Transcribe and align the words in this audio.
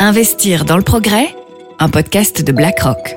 Investir 0.00 0.64
dans 0.64 0.76
le 0.76 0.84
progrès, 0.84 1.34
un 1.80 1.88
podcast 1.88 2.42
de 2.42 2.52
BlackRock. 2.52 3.16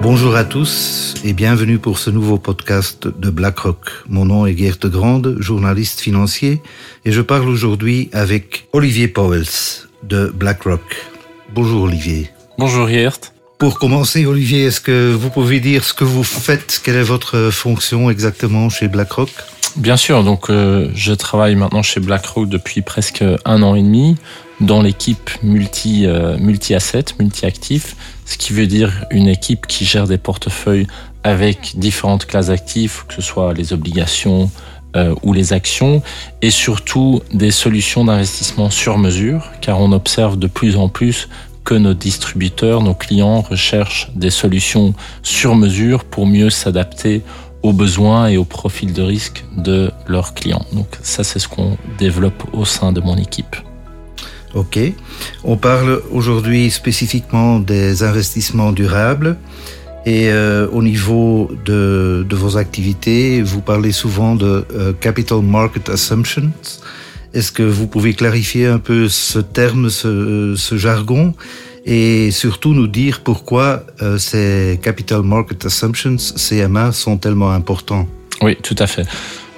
Bonjour 0.00 0.36
à 0.36 0.44
tous 0.44 1.14
et 1.24 1.32
bienvenue 1.32 1.80
pour 1.80 1.98
ce 1.98 2.10
nouveau 2.10 2.38
podcast 2.38 3.08
de 3.08 3.30
BlackRock. 3.30 3.90
Mon 4.08 4.26
nom 4.26 4.46
est 4.46 4.56
Geert 4.56 4.78
de 4.80 4.86
Grande, 4.86 5.36
journaliste 5.40 5.98
financier, 5.98 6.62
et 7.04 7.10
je 7.10 7.20
parle 7.20 7.48
aujourd'hui 7.48 8.10
avec 8.12 8.68
Olivier 8.72 9.08
Powels 9.08 9.86
de 10.04 10.32
BlackRock. 10.32 11.04
Bonjour 11.52 11.82
Olivier. 11.82 12.30
Bonjour 12.58 12.88
Geert. 12.88 13.18
Pour 13.58 13.80
commencer, 13.80 14.24
Olivier, 14.24 14.66
est-ce 14.66 14.80
que 14.80 15.12
vous 15.12 15.30
pouvez 15.30 15.58
dire 15.58 15.82
ce 15.82 15.94
que 15.94 16.04
vous 16.04 16.22
faites? 16.22 16.80
Quelle 16.84 16.94
est 16.94 17.02
votre 17.02 17.50
fonction 17.50 18.08
exactement 18.08 18.68
chez 18.68 18.86
BlackRock? 18.86 19.30
Bien 19.78 19.96
sûr, 19.96 20.24
donc 20.24 20.50
euh, 20.50 20.90
je 20.96 21.12
travaille 21.12 21.54
maintenant 21.54 21.84
chez 21.84 22.00
BlackRock 22.00 22.48
depuis 22.48 22.82
presque 22.82 23.22
un 23.44 23.62
an 23.62 23.76
et 23.76 23.82
demi 23.82 24.16
dans 24.60 24.82
l'équipe 24.82 25.30
multi 25.44 26.04
euh, 26.04 26.36
multi 26.36 26.74
asset, 26.74 27.04
multi 27.20 27.46
actif, 27.46 27.94
ce 28.24 28.38
qui 28.38 28.52
veut 28.52 28.66
dire 28.66 29.04
une 29.12 29.28
équipe 29.28 29.68
qui 29.68 29.84
gère 29.84 30.08
des 30.08 30.18
portefeuilles 30.18 30.88
avec 31.22 31.74
différentes 31.76 32.26
classes 32.26 32.48
d'actifs, 32.48 33.04
que 33.06 33.14
ce 33.14 33.22
soit 33.22 33.54
les 33.54 33.72
obligations 33.72 34.50
euh, 34.96 35.14
ou 35.22 35.32
les 35.32 35.52
actions, 35.52 36.02
et 36.42 36.50
surtout 36.50 37.22
des 37.32 37.52
solutions 37.52 38.04
d'investissement 38.04 38.70
sur 38.70 38.98
mesure, 38.98 39.52
car 39.60 39.80
on 39.80 39.92
observe 39.92 40.40
de 40.40 40.48
plus 40.48 40.76
en 40.76 40.88
plus 40.88 41.28
que 41.62 41.74
nos 41.74 41.94
distributeurs, 41.94 42.82
nos 42.82 42.94
clients 42.94 43.42
recherchent 43.42 44.10
des 44.16 44.30
solutions 44.30 44.94
sur 45.22 45.54
mesure 45.54 46.04
pour 46.04 46.26
mieux 46.26 46.50
s'adapter 46.50 47.22
besoins 47.72 48.28
et 48.28 48.36
au 48.36 48.44
profil 48.44 48.92
de 48.92 49.02
risque 49.02 49.44
de 49.56 49.90
leurs 50.06 50.34
clients. 50.34 50.64
Donc 50.72 50.86
ça, 51.02 51.24
c'est 51.24 51.38
ce 51.38 51.48
qu'on 51.48 51.76
développe 51.98 52.44
au 52.52 52.64
sein 52.64 52.92
de 52.92 53.00
mon 53.00 53.16
équipe. 53.16 53.56
Ok. 54.54 54.78
On 55.44 55.56
parle 55.56 56.02
aujourd'hui 56.10 56.70
spécifiquement 56.70 57.58
des 57.58 58.02
investissements 58.02 58.72
durables. 58.72 59.36
Et 60.06 60.30
euh, 60.30 60.68
au 60.72 60.82
niveau 60.82 61.50
de, 61.66 62.24
de, 62.26 62.36
vos 62.36 62.56
activités, 62.56 63.42
vous 63.42 63.60
parlez 63.60 63.92
souvent 63.92 64.36
de 64.36 64.64
euh, 64.74 64.92
capital 64.94 65.42
market 65.42 65.90
assumptions. 65.90 66.50
Est-ce 67.34 67.52
que 67.52 67.62
vous 67.62 67.86
pouvez 67.86 68.14
clarifier 68.14 68.66
un 68.66 68.78
peu 68.78 69.08
ce 69.08 69.38
terme, 69.38 69.90
ce, 69.90 70.54
ce 70.56 70.78
jargon? 70.78 71.34
Et 71.88 72.30
surtout 72.30 72.74
nous 72.74 72.86
dire 72.86 73.22
pourquoi 73.24 73.82
euh, 74.02 74.18
ces 74.18 74.78
Capital 74.82 75.22
Market 75.22 75.64
Assumptions, 75.64 76.16
CMA, 76.36 76.92
sont 76.92 77.16
tellement 77.16 77.50
importants. 77.50 78.06
Oui, 78.42 78.56
tout 78.62 78.76
à 78.78 78.86
fait. 78.86 79.06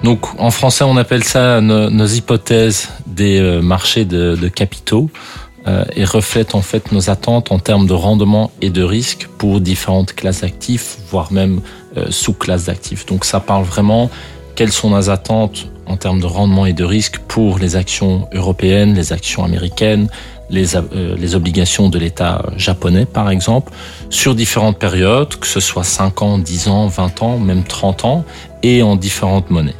Donc 0.04 0.26
en 0.38 0.52
français, 0.52 0.84
on 0.84 0.96
appelle 0.96 1.24
ça 1.24 1.60
nos, 1.60 2.06
hypothèses 2.06 2.88
des 3.04 3.40
euh, 3.40 3.60
marchés 3.60 4.04
de, 4.04 4.48
capitaux 4.48 5.10
euh, 5.66 5.84
et 5.96 6.04
reflètent 6.04 6.54
en 6.54 6.62
fait 6.62 6.92
nos 6.92 7.10
attentes 7.10 7.50
en 7.50 7.58
termes 7.58 7.88
de 7.88 7.94
rendement 7.94 8.52
et 8.62 8.70
de 8.70 8.84
risque 8.84 9.28
pour 9.36 9.60
différentes 9.60 10.14
classes 10.14 10.42
d'actifs, 10.42 10.98
voire 11.10 11.32
même 11.32 11.60
sous-classes 12.10 12.66
d'actifs. 12.66 13.04
Donc 13.06 13.24
ça 13.24 13.40
parle 13.40 13.64
vraiment 13.64 14.08
quelles 14.54 14.70
sont 14.70 14.90
nos 14.90 15.10
attentes 15.10 15.66
en 15.86 15.96
termes 15.96 16.20
de 16.20 16.26
rendement 16.26 16.66
et 16.66 16.72
de 16.72 16.84
risque 16.84 17.18
pour 17.26 17.58
les 17.58 17.74
actions 17.74 18.28
européennes, 18.32 18.94
les 18.94 19.12
actions 19.12 19.42
américaines, 19.42 20.08
les, 20.50 20.76
euh, 20.76 21.16
les 21.16 21.34
obligations 21.34 21.88
de 21.88 21.98
l'État 21.98 22.44
japonais, 22.56 23.06
par 23.06 23.30
exemple, 23.30 23.72
sur 24.10 24.34
différentes 24.34 24.78
périodes, 24.78 25.36
que 25.36 25.46
ce 25.46 25.60
soit 25.60 25.84
5 25.84 26.22
ans, 26.22 26.38
10 26.38 26.68
ans, 26.68 26.86
20 26.88 27.22
ans, 27.22 27.38
même 27.38 27.64
30 27.64 28.04
ans, 28.04 28.24
et 28.62 28.82
en 28.82 28.96
différentes 28.96 29.50
monnaies. 29.50 29.74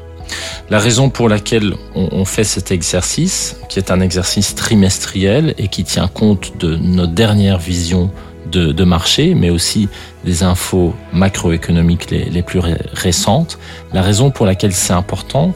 La 0.71 0.79
raison 0.79 1.11
pour 1.11 1.29
laquelle 1.29 1.75
on, 1.97 2.25
fait 2.25 2.45
cet 2.45 2.71
exercice, 2.71 3.57
qui 3.69 3.81
est 3.81 3.91
un 3.91 4.01
exercice 4.01 4.55
trimestriel 4.55 5.55
et 5.59 5.67
qui 5.67 5.83
tient 5.83 6.07
compte 6.07 6.53
de 6.61 6.77
notre 6.77 7.13
dernière 7.13 7.59
vision 7.59 8.11
de, 8.53 8.71
de, 8.71 8.85
marché, 8.85 9.35
mais 9.35 9.51
aussi 9.51 9.89
des 10.25 10.45
infos 10.45 10.95
macroéconomiques 11.13 12.11
les, 12.11 12.27
les 12.27 12.43
plus 12.43 12.61
récentes. 12.93 13.59
La 13.93 14.03
raison 14.03 14.31
pour 14.31 14.47
laquelle 14.47 14.73
c'est 14.73 14.93
important, 14.93 15.53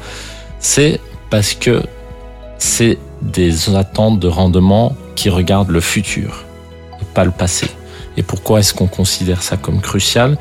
c'est 0.59 0.99
parce 1.31 1.55
que 1.55 1.83
c'est 2.59 2.99
des 3.23 3.75
attentes 3.75 4.19
de 4.21 4.29
rendement 4.29 4.97
qui 5.15 5.29
regardent 5.31 5.71
le 5.71 5.81
futur, 5.81 6.45
pas 7.15 7.25
le 7.25 7.31
passé. 7.31 7.69
Et 8.17 8.23
pourquoi 8.23 8.61
est-ce 8.61 8.75
qu'on 8.75 8.87
considère 8.87 9.43
ça 9.43 9.57
comme 9.57 9.81
crucial? 9.81 10.39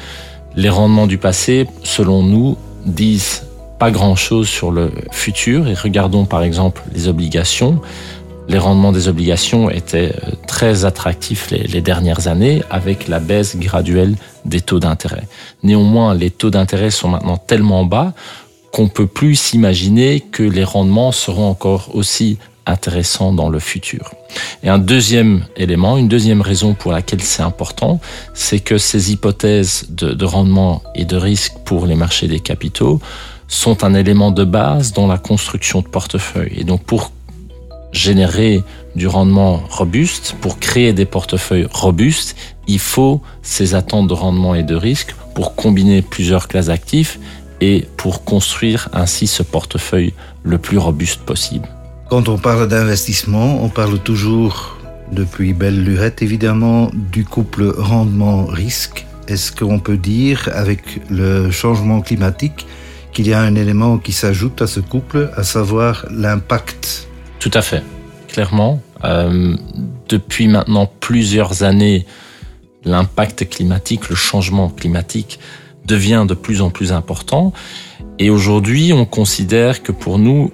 Les 0.55 0.69
rendements 0.69 1.07
du 1.07 1.17
passé, 1.17 1.67
selon 1.83 2.23
nous, 2.23 2.57
disent 2.85 3.43
pas 3.79 3.91
grand-chose 3.91 4.47
sur 4.47 4.71
le 4.71 4.91
futur. 5.11 5.67
Et 5.67 5.73
regardons 5.73 6.25
par 6.25 6.43
exemple 6.43 6.83
les 6.93 7.07
obligations. 7.07 7.81
Les 8.47 8.57
rendements 8.57 8.91
des 8.91 9.07
obligations 9.07 9.69
étaient 9.69 10.13
euh, 10.23 10.31
très 10.47 10.83
attractifs 10.83 11.49
les, 11.49 11.63
les 11.63 11.81
dernières 11.81 12.27
années 12.27 12.61
avec 12.69 13.07
la 13.07 13.19
baisse 13.19 13.55
graduelle 13.55 14.15
des 14.43 14.59
taux 14.59 14.79
d'intérêt. 14.79 15.23
Néanmoins, 15.63 16.13
les 16.13 16.29
taux 16.29 16.49
d'intérêt 16.49 16.91
sont 16.91 17.07
maintenant 17.07 17.37
tellement 17.37 17.85
bas 17.85 18.13
qu'on 18.73 18.89
peut 18.89 19.07
plus 19.07 19.35
s'imaginer 19.35 20.19
que 20.19 20.43
les 20.43 20.63
rendements 20.63 21.11
seront 21.11 21.47
encore 21.47 21.95
aussi 21.95 22.37
intéressants 22.65 23.33
dans 23.33 23.49
le 23.49 23.59
futur. 23.59 24.11
Et 24.63 24.69
un 24.69 24.79
deuxième 24.79 25.45
élément, 25.57 25.97
une 25.97 26.07
deuxième 26.07 26.41
raison 26.41 26.73
pour 26.73 26.91
laquelle 26.91 27.21
c'est 27.21 27.43
important, 27.43 27.99
c'est 28.33 28.59
que 28.59 28.77
ces 28.77 29.11
hypothèses 29.11 29.87
de, 29.89 30.13
de, 30.13 30.25
rendement 30.25 30.81
et 30.95 31.05
de 31.05 31.17
risque 31.17 31.53
pour 31.65 31.85
les 31.85 31.95
marchés 31.95 32.27
des 32.27 32.39
capitaux 32.39 32.99
sont 33.47 33.83
un 33.83 33.93
élément 33.93 34.31
de 34.31 34.43
base 34.43 34.93
dans 34.93 35.07
la 35.07 35.17
construction 35.17 35.81
de 35.81 35.87
portefeuille. 35.87 36.53
Et 36.57 36.63
donc 36.63 36.83
pour 36.83 37.11
générer 37.91 38.63
du 38.95 39.07
rendement 39.07 39.61
robuste, 39.69 40.35
pour 40.41 40.59
créer 40.59 40.93
des 40.93 41.05
portefeuilles 41.05 41.67
robustes, 41.71 42.35
il 42.67 42.79
faut 42.79 43.21
ces 43.41 43.75
attentes 43.75 44.07
de 44.07 44.13
rendement 44.13 44.55
et 44.55 44.63
de 44.63 44.75
risque 44.75 45.15
pour 45.35 45.55
combiner 45.55 46.01
plusieurs 46.01 46.47
classes 46.47 46.67
d'actifs 46.67 47.19
et 47.61 47.87
pour 47.97 48.23
construire 48.23 48.89
ainsi 48.93 49.27
ce 49.27 49.43
portefeuille 49.43 50.13
le 50.43 50.57
plus 50.57 50.77
robuste 50.77 51.21
possible. 51.21 51.67
Quand 52.13 52.29
on 52.29 52.37
parle 52.37 52.67
d'investissement, 52.67 53.63
on 53.63 53.69
parle 53.69 53.97
toujours, 53.97 54.77
depuis 55.11 55.51
belle 55.53 55.83
lurette 55.83 56.21
évidemment, 56.21 56.91
du 56.93 57.25
couple 57.25 57.73
rendement-risque. 57.75 59.07
Est-ce 59.27 59.51
qu'on 59.51 59.79
peut 59.79 59.97
dire, 59.97 60.47
avec 60.53 61.01
le 61.09 61.49
changement 61.49 62.01
climatique, 62.01 62.67
qu'il 63.13 63.27
y 63.27 63.33
a 63.33 63.41
un 63.41 63.55
élément 63.55 63.97
qui 63.97 64.11
s'ajoute 64.11 64.61
à 64.61 64.67
ce 64.67 64.79
couple, 64.79 65.31
à 65.35 65.41
savoir 65.41 66.05
l'impact? 66.11 67.07
Tout 67.39 67.49
à 67.55 67.63
fait, 67.63 67.81
clairement. 68.27 68.79
Euh, 69.03 69.57
depuis 70.07 70.47
maintenant 70.47 70.85
plusieurs 70.99 71.63
années, 71.63 72.05
l'impact 72.85 73.49
climatique, 73.49 74.09
le 74.09 74.15
changement 74.15 74.69
climatique 74.69 75.39
devient 75.87 76.25
de 76.27 76.35
plus 76.35 76.61
en 76.61 76.69
plus 76.69 76.91
important. 76.91 77.53
Et 78.19 78.29
aujourd'hui, 78.29 78.93
on 78.93 79.05
considère 79.05 79.81
que 79.81 79.91
pour 79.91 80.19
nous, 80.19 80.51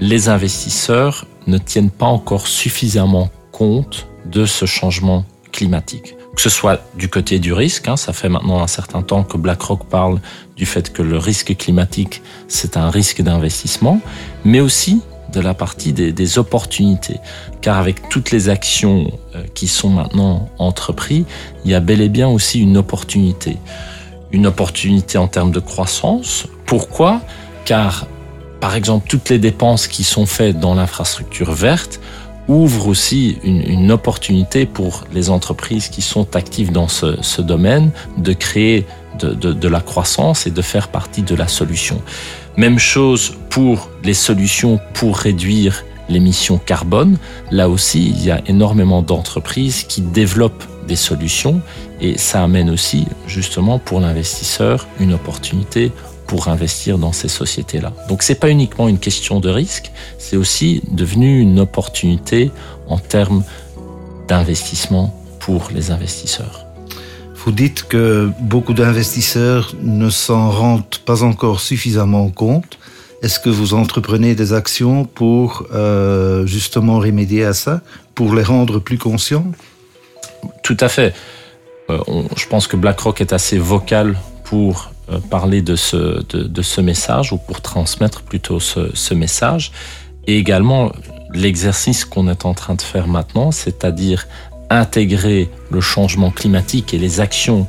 les 0.00 0.28
investisseurs 0.28 1.26
ne 1.46 1.58
tiennent 1.58 1.90
pas 1.90 2.06
encore 2.06 2.46
suffisamment 2.46 3.30
compte 3.52 4.06
de 4.26 4.46
ce 4.46 4.66
changement 4.66 5.24
climatique. 5.52 6.16
Que 6.34 6.42
ce 6.42 6.50
soit 6.50 6.80
du 6.96 7.08
côté 7.08 7.38
du 7.38 7.52
risque, 7.52 7.86
hein, 7.86 7.96
ça 7.96 8.12
fait 8.12 8.28
maintenant 8.28 8.60
un 8.60 8.66
certain 8.66 9.02
temps 9.02 9.22
que 9.22 9.36
BlackRock 9.36 9.84
parle 9.86 10.20
du 10.56 10.66
fait 10.66 10.92
que 10.92 11.02
le 11.02 11.16
risque 11.16 11.56
climatique, 11.56 12.22
c'est 12.48 12.76
un 12.76 12.90
risque 12.90 13.22
d'investissement, 13.22 14.00
mais 14.44 14.60
aussi 14.60 15.00
de 15.32 15.40
la 15.40 15.54
partie 15.54 15.92
des, 15.92 16.38
opportunités. 16.38 17.18
Car 17.60 17.78
avec 17.78 18.08
toutes 18.08 18.30
les 18.30 18.48
actions 18.48 19.10
euh, 19.34 19.44
qui 19.54 19.68
sont 19.68 19.90
maintenant 19.90 20.48
entreprises, 20.58 21.24
il 21.64 21.70
y 21.70 21.74
a 21.74 21.80
bel 21.80 22.00
et 22.00 22.08
bien 22.08 22.28
aussi 22.28 22.60
une 22.60 22.76
opportunité. 22.76 23.56
Une 24.32 24.46
opportunité 24.46 25.18
en 25.18 25.28
termes 25.28 25.50
de 25.52 25.60
croissance. 25.60 26.46
Pourquoi? 26.66 27.20
Car 27.64 28.06
par 28.64 28.76
exemple, 28.76 29.06
toutes 29.10 29.28
les 29.28 29.38
dépenses 29.38 29.86
qui 29.86 30.04
sont 30.04 30.24
faites 30.24 30.58
dans 30.58 30.74
l'infrastructure 30.74 31.52
verte 31.52 32.00
ouvrent 32.48 32.88
aussi 32.88 33.36
une, 33.44 33.92
opportunité 33.92 34.64
pour 34.64 35.04
les 35.12 35.28
entreprises 35.28 35.88
qui 35.88 36.00
sont 36.00 36.34
actives 36.34 36.72
dans 36.72 36.88
ce, 36.88 37.42
domaine 37.42 37.90
de 38.16 38.32
créer 38.32 38.86
de, 39.18 39.34
de, 39.34 39.52
de, 39.52 39.68
la 39.68 39.82
croissance 39.82 40.46
et 40.46 40.50
de 40.50 40.62
faire 40.62 40.88
partie 40.88 41.20
de 41.20 41.34
la 41.34 41.46
solution. 41.46 42.00
Même 42.56 42.78
chose 42.78 43.34
pour 43.50 43.90
les 44.02 44.14
solutions 44.14 44.80
pour 44.94 45.18
réduire 45.18 45.84
l'émission 46.08 46.56
carbone. 46.56 47.18
Là 47.50 47.68
aussi, 47.68 48.14
il 48.16 48.24
y 48.24 48.30
a 48.30 48.40
énormément 48.46 49.02
d'entreprises 49.02 49.84
qui 49.84 50.00
développent 50.00 50.64
des 50.88 50.96
solutions 50.96 51.60
et 52.00 52.16
ça 52.16 52.42
amène 52.42 52.70
aussi 52.70 53.06
justement 53.26 53.78
pour 53.78 54.00
l'investisseur 54.00 54.86
une 55.00 55.12
opportunité 55.12 55.92
pour 56.26 56.48
investir 56.48 56.98
dans 56.98 57.12
ces 57.12 57.28
sociétés-là. 57.28 57.92
Donc 58.08 58.22
c'est 58.22 58.34
pas 58.34 58.50
uniquement 58.50 58.88
une 58.88 58.98
question 58.98 59.40
de 59.40 59.48
risque, 59.48 59.90
c'est 60.18 60.36
aussi 60.36 60.82
devenu 60.90 61.40
une 61.40 61.60
opportunité 61.60 62.50
en 62.88 62.98
termes 62.98 63.44
d'investissement 64.28 65.14
pour 65.40 65.68
les 65.74 65.90
investisseurs. 65.90 66.64
Vous 67.44 67.52
dites 67.52 67.84
que 67.84 68.30
beaucoup 68.40 68.72
d'investisseurs 68.72 69.74
ne 69.82 70.08
s'en 70.08 70.50
rendent 70.50 70.98
pas 71.04 71.22
encore 71.22 71.60
suffisamment 71.60 72.30
compte. 72.30 72.78
Est-ce 73.22 73.38
que 73.38 73.50
vous 73.50 73.74
entreprenez 73.74 74.34
des 74.34 74.54
actions 74.54 75.04
pour 75.04 75.66
euh, 75.74 76.46
justement 76.46 76.98
remédier 76.98 77.44
à 77.44 77.52
ça, 77.52 77.82
pour 78.14 78.34
les 78.34 78.42
rendre 78.42 78.78
plus 78.78 78.96
conscients? 78.96 79.44
Tout 80.62 80.76
à 80.80 80.88
fait. 80.88 81.14
Euh, 81.90 81.98
je 82.34 82.46
pense 82.46 82.66
que 82.66 82.76
BlackRock 82.76 83.20
est 83.20 83.34
assez 83.34 83.58
vocal 83.58 84.18
pour 84.44 84.93
parler 85.30 85.62
de 85.62 85.76
ce, 85.76 86.24
de, 86.34 86.62
ce 86.62 86.80
message 86.80 87.32
ou 87.32 87.38
pour 87.38 87.60
transmettre 87.60 88.22
plutôt 88.22 88.60
ce, 88.60 88.90
ce 88.94 89.14
message. 89.14 89.72
Et 90.26 90.38
également 90.38 90.92
l'exercice 91.32 92.04
qu'on 92.04 92.28
est 92.28 92.46
en 92.46 92.54
train 92.54 92.74
de 92.74 92.82
faire 92.82 93.06
maintenant, 93.06 93.50
c'est-à-dire 93.50 94.26
intégrer 94.70 95.50
le 95.70 95.80
changement 95.80 96.30
climatique 96.30 96.94
et 96.94 96.98
les 96.98 97.20
actions 97.20 97.66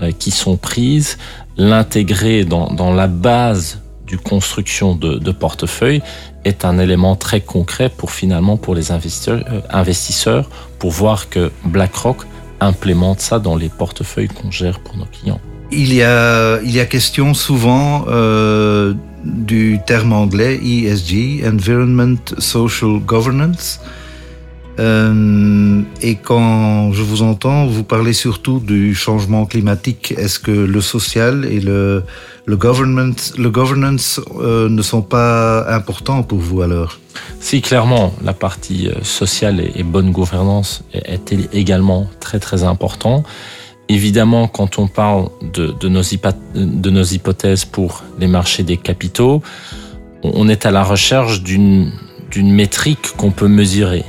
euh, 0.00 0.12
qui 0.12 0.30
sont 0.30 0.56
prises, 0.56 1.18
l'intégrer 1.56 2.44
dans, 2.44 2.68
dans, 2.72 2.92
la 2.92 3.06
base 3.06 3.80
du 4.06 4.16
construction 4.16 4.94
de, 4.94 5.18
de, 5.18 5.32
portefeuille 5.32 6.02
est 6.44 6.64
un 6.64 6.78
élément 6.78 7.16
très 7.16 7.40
concret 7.40 7.90
pour 7.90 8.10
finalement 8.10 8.56
pour 8.56 8.74
les 8.74 8.92
investisseurs, 8.92 9.44
euh, 9.50 9.60
investisseurs 9.70 10.48
pour 10.78 10.92
voir 10.92 11.28
que 11.28 11.50
BlackRock 11.64 12.18
implémente 12.60 13.20
ça 13.20 13.38
dans 13.38 13.56
les 13.56 13.68
portefeuilles 13.68 14.28
qu'on 14.28 14.50
gère 14.50 14.80
pour 14.80 14.96
nos 14.96 15.06
clients. 15.06 15.40
Il 15.70 15.92
y 15.92 16.02
a, 16.02 16.60
il 16.62 16.70
y 16.70 16.80
a 16.80 16.86
question 16.86 17.34
souvent 17.34 18.06
euh, 18.08 18.94
du 19.24 19.80
terme 19.86 20.12
anglais 20.12 20.58
ESG, 20.62 21.44
Environment 21.46 22.16
Social 22.38 22.98
Governance. 23.04 23.80
Euh, 24.78 25.82
et 26.02 26.14
quand 26.14 26.92
je 26.92 27.02
vous 27.02 27.22
entends, 27.22 27.66
vous 27.66 27.82
parlez 27.82 28.12
surtout 28.12 28.60
du 28.60 28.94
changement 28.94 29.44
climatique. 29.44 30.14
Est-ce 30.16 30.38
que 30.38 30.52
le 30.52 30.80
social 30.80 31.44
et 31.44 31.60
le, 31.60 32.04
le, 32.46 32.56
government, 32.56 33.14
le 33.36 33.50
governance 33.50 34.20
euh, 34.40 34.68
ne 34.68 34.82
sont 34.82 35.02
pas 35.02 35.68
importants 35.68 36.22
pour 36.22 36.38
vous 36.38 36.62
alors? 36.62 36.98
Si, 37.40 37.60
clairement, 37.60 38.14
la 38.22 38.32
partie 38.32 38.88
euh, 38.88 39.02
sociale 39.02 39.60
et, 39.74 39.82
bonne 39.82 40.12
gouvernance 40.12 40.84
est, 40.92 41.32
également 41.52 42.06
très 42.20 42.38
très 42.38 42.62
important. 42.62 43.24
Évidemment, 43.88 44.48
quand 44.48 44.78
on 44.78 44.86
parle 44.86 45.28
de, 45.54 45.88
nos 45.88 46.02
nos 46.90 47.04
hypothèses 47.04 47.64
pour 47.64 48.04
les 48.18 48.26
marchés 48.26 48.62
des 48.62 48.76
capitaux, 48.76 49.42
on 50.22 50.48
est 50.48 50.66
à 50.66 50.70
la 50.70 50.84
recherche 50.84 51.42
d'une 51.42 51.92
métrique 52.34 53.16
qu'on 53.16 53.30
peut 53.30 53.48
mesurer. 53.48 54.04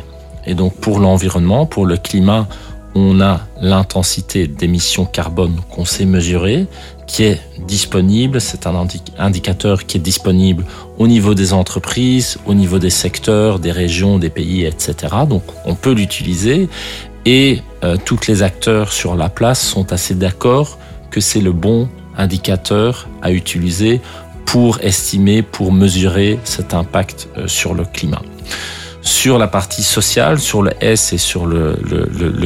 Et 0.45 0.53
donc 0.53 0.75
pour 0.75 0.99
l'environnement, 0.99 1.65
pour 1.65 1.85
le 1.85 1.95
climat, 1.95 2.47
on 2.95 3.21
a 3.21 3.41
l'intensité 3.61 4.47
d'émissions 4.47 5.05
carbone 5.05 5.55
qu'on 5.69 5.85
sait 5.85 6.05
mesurer, 6.05 6.65
qui 7.07 7.23
est 7.23 7.39
disponible. 7.67 8.41
C'est 8.41 8.67
un 8.67 8.87
indicateur 9.17 9.85
qui 9.85 9.97
est 9.97 10.01
disponible 10.01 10.65
au 10.97 11.07
niveau 11.07 11.35
des 11.35 11.53
entreprises, 11.53 12.37
au 12.45 12.53
niveau 12.53 12.79
des 12.79 12.89
secteurs, 12.89 13.59
des 13.59 13.71
régions, 13.71 14.17
des 14.17 14.29
pays, 14.29 14.65
etc. 14.65 14.95
Donc 15.27 15.43
on 15.65 15.75
peut 15.75 15.93
l'utiliser 15.93 16.67
et 17.25 17.61
euh, 17.83 17.97
tous 18.03 18.27
les 18.27 18.43
acteurs 18.43 18.91
sur 18.91 19.15
la 19.15 19.29
place 19.29 19.61
sont 19.61 19.91
assez 19.93 20.15
d'accord 20.15 20.77
que 21.11 21.21
c'est 21.21 21.41
le 21.41 21.51
bon 21.51 21.89
indicateur 22.17 23.07
à 23.21 23.31
utiliser 23.31 24.01
pour 24.45 24.79
estimer, 24.81 25.41
pour 25.41 25.71
mesurer 25.71 26.39
cet 26.43 26.73
impact 26.73 27.29
euh, 27.37 27.47
sur 27.47 27.73
le 27.73 27.85
climat. 27.85 28.21
Sur 29.01 29.37
la 29.37 29.47
partie 29.47 29.83
sociale, 29.83 30.39
sur 30.39 30.61
le 30.61 30.71
S 30.81 31.13
et 31.13 31.17
sur 31.17 31.45
le, 31.45 31.77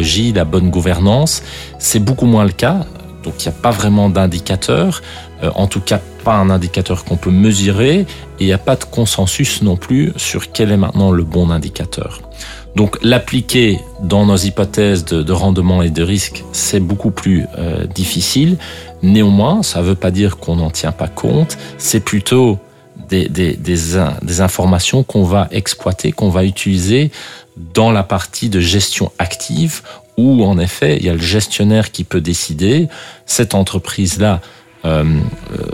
J, 0.01 0.33
la 0.33 0.45
bonne 0.45 0.69
gouvernance, 0.69 1.43
c'est 1.79 1.99
beaucoup 1.99 2.25
moins 2.25 2.43
le 2.43 2.51
cas. 2.51 2.85
Donc 3.23 3.43
il 3.43 3.47
n'y 3.47 3.55
a 3.55 3.57
pas 3.59 3.71
vraiment 3.71 4.09
d'indicateur, 4.09 5.01
euh, 5.43 5.49
en 5.55 5.67
tout 5.67 5.79
cas 5.79 5.99
pas 6.23 6.35
un 6.35 6.49
indicateur 6.49 7.03
qu'on 7.05 7.17
peut 7.17 7.31
mesurer, 7.31 7.99
et 7.99 8.05
il 8.39 8.45
n'y 8.45 8.53
a 8.53 8.57
pas 8.57 8.75
de 8.75 8.83
consensus 8.83 9.61
non 9.61 9.77
plus 9.77 10.13
sur 10.15 10.51
quel 10.51 10.71
est 10.71 10.77
maintenant 10.77 11.11
le 11.11 11.23
bon 11.23 11.49
indicateur. 11.49 12.21
Donc 12.75 12.97
l'appliquer 13.03 13.79
dans 14.01 14.25
nos 14.25 14.35
hypothèses 14.35 15.05
de, 15.05 15.21
de, 15.21 15.31
rendement 15.31 15.81
et 15.81 15.89
de 15.89 16.01
risque, 16.01 16.43
c'est 16.53 16.79
beaucoup 16.79 17.11
plus 17.11 17.45
euh, 17.57 17.85
difficile. 17.85 18.57
Néanmoins, 19.03 19.61
ça 19.63 19.81
ne 19.81 19.85
veut 19.85 19.95
pas 19.95 20.11
dire 20.11 20.37
qu'on 20.37 20.55
n'en 20.55 20.71
tient 20.71 20.91
pas 20.91 21.07
compte, 21.07 21.57
c'est 21.77 21.99
plutôt 21.99 22.57
des, 23.09 23.29
des, 23.29 23.53
des, 23.53 23.77
des 24.21 24.41
informations 24.41 25.03
qu'on 25.03 25.23
va 25.23 25.47
exploiter, 25.51 26.11
qu'on 26.11 26.29
va 26.29 26.45
utiliser 26.45 27.11
dans 27.75 27.91
la 27.91 28.01
partie 28.01 28.49
de 28.49 28.59
gestion 28.59 29.11
active 29.19 29.81
où 30.17 30.43
en 30.43 30.57
effet 30.59 30.97
il 30.97 31.05
y 31.05 31.09
a 31.09 31.13
le 31.13 31.19
gestionnaire 31.19 31.91
qui 31.91 32.03
peut 32.03 32.21
décider, 32.21 32.87
cette 33.25 33.55
entreprise-là 33.55 34.41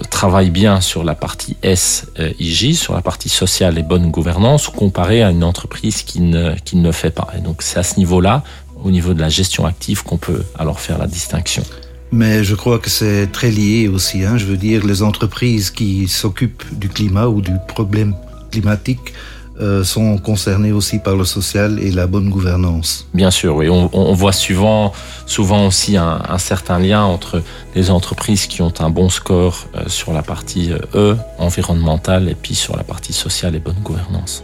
travaille 0.09 0.49
bien 0.51 0.81
sur 0.81 1.03
la 1.03 1.15
partie 1.15 1.57
SIJ, 1.63 2.73
sur 2.73 2.93
la 2.93 3.01
partie 3.01 3.29
sociale 3.29 3.77
et 3.77 3.83
bonne 3.83 4.11
gouvernance, 4.11 4.67
comparé 4.67 5.23
à 5.23 5.31
une 5.31 5.43
entreprise 5.43 6.03
qui 6.03 6.19
ne, 6.21 6.53
qui 6.63 6.75
ne 6.75 6.83
le 6.83 6.91
fait 6.91 7.09
pas. 7.09 7.27
Et 7.37 7.41
donc 7.41 7.61
c'est 7.61 7.79
à 7.79 7.83
ce 7.83 7.97
niveau-là, 7.97 8.43
au 8.83 8.91
niveau 8.91 9.13
de 9.13 9.21
la 9.21 9.29
gestion 9.29 9.65
active, 9.65 10.03
qu'on 10.03 10.17
peut 10.17 10.43
alors 10.57 10.79
faire 10.79 10.97
la 10.97 11.07
distinction. 11.07 11.63
Mais 12.11 12.43
je 12.43 12.55
crois 12.55 12.79
que 12.79 12.89
c'est 12.89 13.27
très 13.31 13.51
lié 13.51 13.87
aussi. 13.87 14.23
Hein. 14.23 14.37
Je 14.37 14.45
veux 14.45 14.57
dire, 14.57 14.85
les 14.85 15.03
entreprises 15.03 15.69
qui 15.69 16.07
s'occupent 16.07 16.63
du 16.71 16.89
climat 16.89 17.27
ou 17.27 17.41
du 17.41 17.53
problème 17.67 18.15
climatique 18.51 19.13
euh, 19.61 19.83
sont 19.83 20.17
concernées 20.17 20.71
aussi 20.71 20.99
par 20.99 21.15
le 21.15 21.25
social 21.25 21.79
et 21.79 21.91
la 21.91 22.07
bonne 22.07 22.29
gouvernance. 22.29 23.07
Bien 23.13 23.31
sûr, 23.31 23.55
oui. 23.55 23.69
On, 23.69 23.89
on 23.93 24.13
voit 24.13 24.31
souvent, 24.31 24.93
souvent 25.25 25.67
aussi 25.67 25.97
un, 25.97 26.21
un, 26.27 26.37
certain 26.37 26.79
lien 26.79 27.03
entre 27.03 27.43
les 27.75 27.91
entreprises 27.91 28.47
qui 28.47 28.61
ont 28.61 28.73
un 28.79 28.89
bon 28.89 29.09
score 29.09 29.67
euh, 29.75 29.83
sur 29.87 30.13
la 30.13 30.21
partie 30.21 30.71
euh, 30.71 30.79
E, 31.13 31.17
environnementale, 31.37 32.29
et 32.29 32.35
puis 32.35 32.55
sur 32.55 32.75
la 32.77 32.83
partie 32.83 33.13
sociale 33.13 33.55
et 33.55 33.59
bonne 33.59 33.81
gouvernance. 33.83 34.43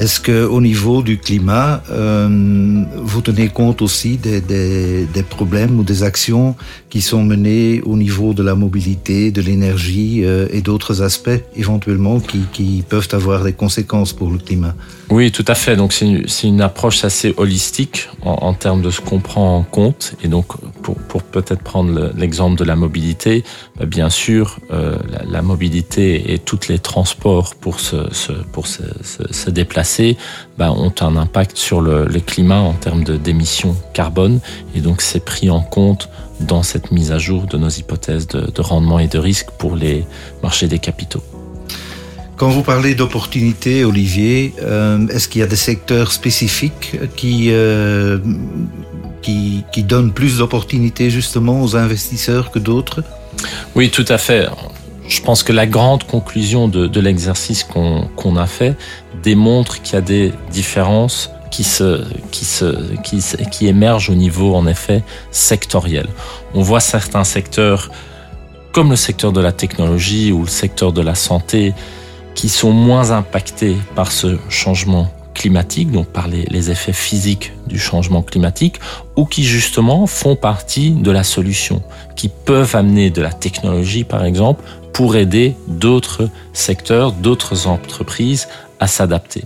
Est-ce 0.00 0.18
que 0.18 0.46
au 0.46 0.62
niveau 0.62 1.02
du 1.02 1.18
climat, 1.18 1.82
euh, 1.90 2.26
vous 2.96 3.20
tenez 3.20 3.48
compte 3.50 3.82
aussi 3.82 4.16
des, 4.16 4.40
des, 4.40 5.04
des, 5.04 5.22
problèmes 5.22 5.78
ou 5.78 5.82
des 5.82 6.02
actions 6.02 6.56
qui 6.90 7.00
sont 7.00 7.22
menées 7.22 7.80
au 7.82 7.96
niveau 7.96 8.34
de 8.34 8.42
la 8.42 8.56
mobilité, 8.56 9.30
de 9.30 9.40
l'énergie 9.40 10.24
euh, 10.24 10.48
et 10.50 10.60
d'autres 10.60 11.02
aspects 11.02 11.30
éventuellement 11.54 12.18
qui, 12.18 12.40
qui, 12.52 12.84
peuvent 12.86 13.08
avoir 13.12 13.44
des 13.44 13.52
conséquences 13.52 14.12
pour 14.12 14.30
le 14.30 14.38
climat 14.38 14.74
Oui, 15.08 15.30
tout 15.30 15.44
à 15.46 15.54
fait. 15.54 15.76
Donc 15.76 15.92
c'est 15.92 16.06
une, 16.06 16.24
une, 16.42 16.60
approche 16.60 17.04
assez 17.04 17.32
holistique 17.36 18.08
en, 18.22 18.32
en, 18.32 18.54
termes 18.54 18.82
de 18.82 18.90
ce 18.90 19.00
qu'on 19.00 19.20
prend 19.20 19.56
en 19.56 19.62
compte. 19.62 20.14
Et 20.24 20.28
donc 20.28 20.46
pour, 20.82 20.96
pour 20.96 21.22
peut-être 21.22 21.62
prendre 21.62 22.10
l'exemple 22.16 22.58
de 22.58 22.64
la 22.64 22.74
mobilité, 22.74 23.44
bah 23.78 23.86
bien 23.86 24.10
sûr, 24.10 24.58
euh, 24.72 24.96
la, 25.08 25.22
la, 25.24 25.42
mobilité 25.42 26.32
et 26.32 26.38
tous 26.38 26.68
les 26.68 26.80
transports 26.80 27.54
pour 27.54 27.78
se, 27.78 28.12
se 28.12 28.32
pour 28.32 28.66
se, 28.66 28.82
se, 29.30 29.50
déplacer 29.50 30.16
bah, 30.58 30.72
ont 30.72 30.92
un 31.00 31.16
impact 31.16 31.56
sur 31.56 31.80
le, 31.80 32.06
le 32.06 32.20
climat 32.20 32.60
en 32.60 32.72
termes 32.72 33.04
d'émissions 33.04 33.76
carbone. 33.94 34.40
Et 34.74 34.80
donc, 34.80 35.02
c'est 35.02 35.24
pris 35.24 35.50
en 35.50 35.60
compte 35.60 36.08
dans 36.40 36.62
cette 36.62 36.90
mise 36.90 37.12
à 37.12 37.18
jour 37.18 37.46
de 37.46 37.56
nos 37.58 37.68
hypothèses 37.68 38.26
de, 38.26 38.50
de 38.50 38.60
rendement 38.60 38.98
et 38.98 39.08
de 39.08 39.18
risque 39.18 39.50
pour 39.58 39.76
les 39.76 40.04
marchés 40.42 40.68
des 40.68 40.78
capitaux. 40.78 41.22
Quand 42.36 42.48
vous 42.48 42.62
parlez 42.62 42.94
d'opportunités, 42.94 43.84
Olivier, 43.84 44.54
euh, 44.62 45.06
est-ce 45.08 45.28
qu'il 45.28 45.40
y 45.40 45.44
a 45.44 45.46
des 45.46 45.56
secteurs 45.56 46.10
spécifiques 46.10 46.98
qui, 47.14 47.48
euh, 47.50 48.18
qui, 49.20 49.64
qui 49.72 49.82
donnent 49.82 50.12
plus 50.12 50.38
d'opportunités 50.38 51.10
justement 51.10 51.62
aux 51.62 51.76
investisseurs 51.76 52.50
que 52.50 52.58
d'autres? 52.58 53.04
Oui, 53.74 53.90
tout 53.90 54.06
à 54.08 54.16
fait 54.16 54.48
je 55.10 55.20
pense 55.20 55.42
que 55.42 55.52
la 55.52 55.66
grande 55.66 56.04
conclusion 56.04 56.68
de, 56.68 56.86
de 56.86 57.00
l'exercice 57.00 57.64
qu'on 57.64 58.08
qu 58.16 58.38
a 58.38 58.46
fait 58.46 58.76
démontre 59.22 59.82
qu'il 59.82 59.94
y 59.94 59.98
a 59.98 60.00
des 60.00 60.32
différences 60.52 61.30
qui 61.50 61.64
se, 61.64 62.04
qui 62.30 62.44
se, 62.44 62.94
qui, 63.02 63.22
qui 63.50 63.66
émergent 63.66 64.10
au 64.10 64.14
niveau, 64.14 64.54
en 64.54 64.66
effet, 64.66 65.02
sectoriel. 65.30 66.06
On 66.54 66.62
voit 66.62 66.80
certains 66.80 67.24
secteurs, 67.24 67.90
comme 68.72 68.90
le 68.90 68.96
secteur 68.96 69.32
de 69.32 69.40
la 69.40 69.52
technologie 69.52 70.32
ou 70.32 70.42
le 70.42 70.48
secteur 70.48 70.92
de 70.92 71.00
la 71.00 71.14
santé, 71.14 71.74
qui 72.34 72.48
sont 72.48 72.72
moins 72.72 73.10
impactés 73.10 73.76
par 73.94 74.12
ce 74.12 74.38
changement 74.48 75.12
climatique, 75.34 75.90
donc 75.90 76.06
par 76.08 76.28
les, 76.28 76.70
effets 76.70 76.92
physiques 76.92 77.52
du 77.66 77.78
changement 77.78 78.22
climatique, 78.22 78.76
ou 79.16 79.24
qui 79.24 79.44
justement 79.44 80.06
font 80.06 80.36
partie 80.36 80.90
de 80.90 81.10
la 81.10 81.24
solution, 81.24 81.82
qui 82.14 82.28
peuvent 82.28 82.76
amener 82.76 83.10
de 83.10 83.22
la 83.22 83.32
technologie, 83.32 84.04
par 84.04 84.24
exemple, 84.24 84.62
pour 84.92 85.16
aider 85.16 85.56
d'autres 85.66 86.28
secteurs, 86.52 87.12
d'autres 87.12 87.66
entreprises 87.66 88.48
à 88.80 88.86
s'adapter. 88.86 89.44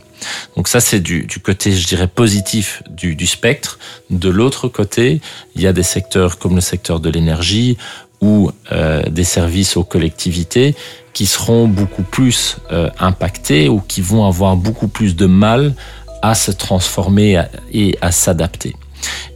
Donc 0.56 0.68
ça, 0.68 0.80
c'est 0.80 1.00
du, 1.00 1.26
côté, 1.42 1.72
je 1.72 1.86
dirais, 1.86 2.06
positif 2.06 2.82
du, 2.88 3.26
spectre. 3.26 3.78
De 4.08 4.30
l'autre 4.30 4.68
côté, 4.68 5.20
il 5.56 5.62
y 5.62 5.66
a 5.66 5.72
des 5.72 5.82
secteurs 5.82 6.38
comme 6.38 6.54
le 6.54 6.60
secteur 6.60 7.00
de 7.00 7.10
l'énergie 7.10 7.76
ou 8.20 8.50
euh, 8.72 9.02
des 9.02 9.24
services 9.24 9.76
aux 9.76 9.84
collectivités 9.84 10.74
qui 11.12 11.26
seront 11.26 11.68
beaucoup 11.68 12.04
plus 12.04 12.56
euh, 12.72 12.88
impactés 12.98 13.68
ou 13.68 13.80
qui 13.80 14.00
vont 14.00 14.24
avoir 14.24 14.56
beaucoup 14.56 14.88
plus 14.88 15.16
de 15.16 15.26
mal 15.26 15.74
à 16.22 16.34
se 16.34 16.52
transformer 16.52 17.42
et 17.72 17.98
à 18.00 18.12
s'adapter. 18.12 18.74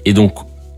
Et 0.07 0.14
donc, 0.14 0.35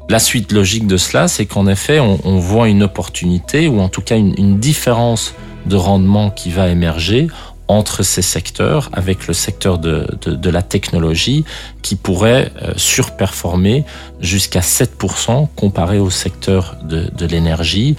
la 0.09 0.19
suite 0.19 0.51
logique 0.51 0.89
de 0.89 0.97
cela, 0.97 1.29
c'est 1.29 1.47
qu'en 1.47 1.69
effet, 1.69 2.01
on, 2.01 2.39
voit 2.39 2.69
une 2.69 2.83
opportunité 2.83 3.69
ou 3.69 3.81
en 3.81 3.89
tout 3.89 4.03
cas 4.03 4.17
une 4.17 4.59
différence 4.59 5.35
de 5.67 5.77
rendement 5.77 6.31
qui 6.31 6.51
va 6.51 6.69
émerger 6.69 7.29
entre 7.71 8.03
ces 8.03 8.23
secteurs 8.23 8.91
avec 8.93 9.29
le 9.29 9.33
secteur 9.33 9.79
de, 9.79 10.05
de, 10.27 10.51
la 10.51 10.61
technologie 10.61 11.45
qui 11.83 11.95
pourrait 11.95 12.51
euh, 12.63 12.73
surperformer 12.77 13.85
jusqu'à 14.21 14.59
7% 14.59 15.47
comparé 15.55 16.01
au 16.01 16.11
secteur 16.11 16.77
de, 16.83 17.09
de 17.17 17.27
l'énergie, 17.27 17.95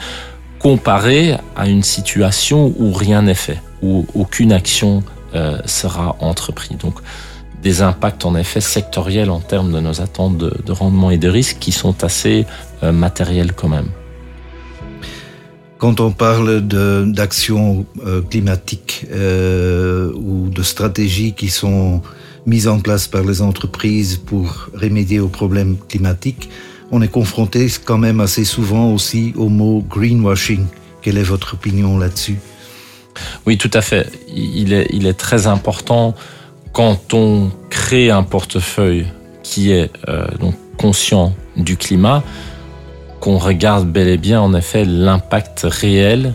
comparé 0.60 1.38
à 1.56 1.68
une 1.68 1.84
situation 1.84 2.74
où 2.78 2.92
rien 2.92 3.22
n'est 3.22 3.34
fait, 3.34 3.62
où 3.82 4.06
aucune 4.14 4.52
action 4.52 5.04
euh, 5.36 5.58
sera 5.66 6.18
entreprise. 6.20 6.78
Donc 6.78 6.96
des 7.64 7.82
impacts 7.82 8.26
en 8.26 8.36
effet 8.36 8.60
sectoriels 8.60 9.30
en 9.30 9.40
termes 9.40 9.72
de 9.72 9.80
nos 9.80 10.02
attentes 10.02 10.38
de, 10.38 10.54
de 10.66 10.72
rendement 10.74 11.12
et 11.12 11.18
de 11.18 11.30
risque 11.30 11.60
qui 11.60 11.72
sont 11.72 12.04
assez 12.04 12.46
euh, 12.84 12.92
matériels 12.92 13.54
quand 13.54 13.70
même. 13.70 13.88
Quand 15.82 16.00
on 16.00 16.12
parle 16.12 16.62
d'actions 16.62 17.88
euh, 18.06 18.22
climatiques 18.22 19.08
euh, 19.12 20.12
ou 20.14 20.48
de 20.48 20.62
stratégies 20.62 21.34
qui 21.34 21.50
sont 21.50 22.04
mises 22.46 22.68
en 22.68 22.80
place 22.80 23.08
par 23.08 23.24
les 23.24 23.42
entreprises 23.42 24.18
pour 24.18 24.70
remédier 24.76 25.20
aux 25.20 25.28
problèmes 25.28 25.78
climatiques, 25.90 26.52
on 26.92 27.02
est 27.02 27.08
confronté 27.08 27.66
quand 27.84 27.98
même 27.98 28.20
assez 28.20 28.46
souvent 28.46 28.94
aussi 28.94 29.34
au 29.36 29.50
mot 29.50 29.84
greenwashing. 29.90 30.68
Quelle 31.02 31.18
est 31.18 31.24
votre 31.24 31.56
opinion 31.56 31.98
là-dessus? 31.98 32.38
Oui, 33.48 33.58
tout 33.58 33.72
à 33.74 33.82
fait. 33.82 34.08
Il 34.28 34.74
est, 34.74 35.18
très 35.18 35.48
important 35.48 36.14
quand 36.74 37.16
on 37.16 37.50
crée 37.72 38.12
un 38.12 38.22
portefeuille 38.22 39.08
qui 39.42 39.72
est 39.72 39.90
euh, 40.08 40.28
donc 40.40 40.54
conscient 40.78 41.34
du 41.58 41.76
climat, 41.76 42.24
qu'on 43.22 43.38
regarde 43.38 43.88
bel 43.88 44.10
et 44.10 44.18
bien 44.18 44.42
en 44.42 44.54
effet 44.54 44.84
l'impact 44.84 45.62
réel 45.64 46.34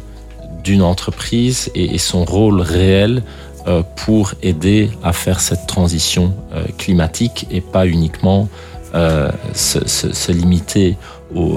d'une 0.64 0.82
entreprise 0.82 1.70
et, 1.74 1.98
son 1.98 2.24
rôle 2.24 2.60
réel 2.60 3.22
euh, 3.66 3.82
pour 3.96 4.34
aider 4.42 4.90
à 5.02 5.12
faire 5.12 5.40
cette 5.40 5.66
transition 5.66 6.34
euh, 6.54 6.64
climatique 6.78 7.46
et 7.50 7.60
pas 7.60 7.86
uniquement 7.86 8.48
euh, 8.94 9.30
se, 9.54 10.32
limiter 10.32 10.96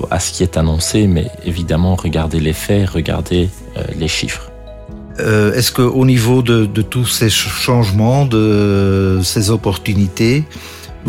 à 0.09 0.19
ce 0.19 0.33
qui 0.33 0.41
est 0.43 0.57
annoncé, 0.57 1.05
mais 1.05 1.27
évidemment 1.45 1.95
regarder 1.95 2.39
les 2.39 2.53
faits, 2.53 2.89
regarder 2.89 3.49
les 3.97 4.07
chiffres. 4.07 4.51
Est-ce 5.19 5.71
qu'au 5.71 6.05
niveau 6.05 6.41
de, 6.41 6.65
tous 6.81 7.05
ces 7.05 7.29
changements, 7.29 8.25
de 8.25 9.19
ces 9.23 9.51
opportunités, 9.51 10.43